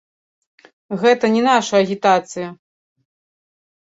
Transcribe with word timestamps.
Гэта 1.01 1.25
не 1.35 1.43
наша 1.49 1.73
агітацыя! 1.85 2.49